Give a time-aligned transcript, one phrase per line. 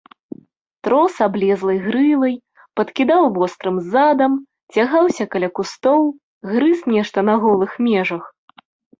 [0.85, 2.31] Трос аблезлай грывай,
[2.79, 4.33] падкідаў вострым задам,
[4.77, 6.01] цягаўся каля кустоў,
[6.53, 8.23] грыз нешта на голых межах.